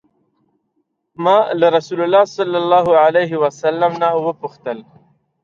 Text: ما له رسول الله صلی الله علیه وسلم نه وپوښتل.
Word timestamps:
ما 1.23 1.37
له 1.59 1.67
رسول 1.77 1.99
الله 2.05 2.23
صلی 2.37 2.57
الله 2.63 2.87
علیه 3.05 3.33
وسلم 3.43 3.91
نه 4.01 4.09
وپوښتل. 4.25 4.77